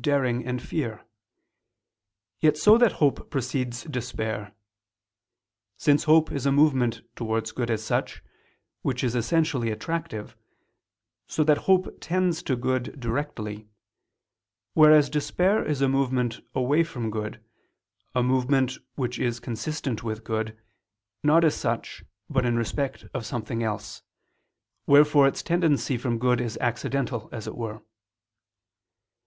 daring 0.00 0.46
and 0.46 0.62
fear: 0.62 1.04
yet 2.40 2.56
so 2.56 2.78
that 2.78 2.92
hope 2.92 3.28
precedes 3.28 3.82
despair; 3.84 4.54
since 5.76 6.04
hope 6.04 6.32
is 6.32 6.46
a 6.46 6.50
movement 6.50 7.02
towards 7.14 7.52
good 7.52 7.70
as 7.70 7.84
such, 7.84 8.22
which 8.80 9.04
is 9.04 9.14
essentially 9.14 9.70
attractive, 9.70 10.34
so 11.28 11.44
that 11.44 11.58
hope 11.68 12.00
tends 12.00 12.42
to 12.42 12.56
good 12.56 12.98
directly; 12.98 13.68
whereas 14.72 15.10
despair 15.10 15.62
is 15.62 15.82
a 15.82 15.86
movement 15.90 16.40
away 16.54 16.82
from 16.82 17.10
good, 17.10 17.44
a 18.14 18.22
movement 18.22 18.78
which 18.94 19.18
is 19.18 19.38
consistent 19.38 20.02
with 20.02 20.24
good, 20.24 20.56
not 21.22 21.44
as 21.44 21.54
such, 21.54 22.02
but 22.30 22.46
in 22.46 22.56
respect 22.56 23.04
of 23.12 23.26
something 23.26 23.62
else, 23.62 24.00
wherefore 24.86 25.28
its 25.28 25.42
tendency 25.42 25.98
from 25.98 26.16
good 26.18 26.40
is 26.40 26.56
accidental, 26.62 27.28
as 27.32 27.46
it 27.46 27.54
were. 27.54 27.82